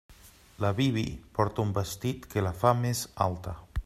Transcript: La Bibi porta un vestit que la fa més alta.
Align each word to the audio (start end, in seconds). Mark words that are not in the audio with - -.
La 0.63 0.71
Bibi 0.79 1.03
porta 1.39 1.65
un 1.65 1.73
vestit 1.75 2.25
que 2.33 2.45
la 2.47 2.55
fa 2.63 2.73
més 2.83 3.07
alta. 3.27 3.55